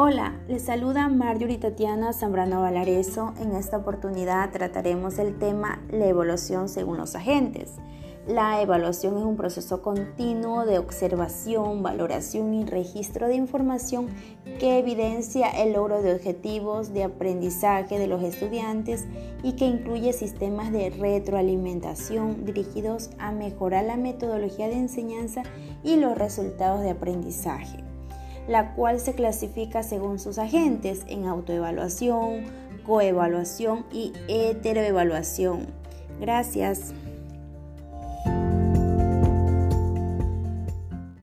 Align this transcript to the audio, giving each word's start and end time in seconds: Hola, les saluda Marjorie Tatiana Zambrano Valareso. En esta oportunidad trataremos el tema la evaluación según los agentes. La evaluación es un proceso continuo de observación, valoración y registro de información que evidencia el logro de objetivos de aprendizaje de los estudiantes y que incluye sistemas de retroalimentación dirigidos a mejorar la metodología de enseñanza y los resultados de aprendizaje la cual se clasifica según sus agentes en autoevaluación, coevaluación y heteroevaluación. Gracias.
Hola, 0.00 0.36
les 0.46 0.62
saluda 0.62 1.08
Marjorie 1.08 1.58
Tatiana 1.58 2.12
Zambrano 2.12 2.60
Valareso. 2.60 3.34
En 3.40 3.56
esta 3.56 3.78
oportunidad 3.78 4.52
trataremos 4.52 5.18
el 5.18 5.36
tema 5.36 5.82
la 5.90 6.06
evaluación 6.06 6.68
según 6.68 6.98
los 6.98 7.16
agentes. 7.16 7.72
La 8.28 8.62
evaluación 8.62 9.18
es 9.18 9.24
un 9.24 9.36
proceso 9.36 9.82
continuo 9.82 10.66
de 10.66 10.78
observación, 10.78 11.82
valoración 11.82 12.54
y 12.54 12.64
registro 12.64 13.26
de 13.26 13.34
información 13.34 14.06
que 14.60 14.78
evidencia 14.78 15.48
el 15.48 15.72
logro 15.72 16.00
de 16.00 16.14
objetivos 16.14 16.94
de 16.94 17.02
aprendizaje 17.02 17.98
de 17.98 18.06
los 18.06 18.22
estudiantes 18.22 19.04
y 19.42 19.54
que 19.54 19.66
incluye 19.66 20.12
sistemas 20.12 20.70
de 20.70 20.90
retroalimentación 20.90 22.44
dirigidos 22.44 23.10
a 23.18 23.32
mejorar 23.32 23.86
la 23.86 23.96
metodología 23.96 24.68
de 24.68 24.74
enseñanza 24.74 25.42
y 25.82 25.96
los 25.96 26.16
resultados 26.16 26.82
de 26.82 26.90
aprendizaje 26.90 27.87
la 28.48 28.74
cual 28.74 28.98
se 28.98 29.14
clasifica 29.14 29.82
según 29.82 30.18
sus 30.18 30.38
agentes 30.38 31.02
en 31.06 31.26
autoevaluación, 31.26 32.46
coevaluación 32.84 33.84
y 33.92 34.12
heteroevaluación. 34.26 35.66
Gracias. 36.18 36.94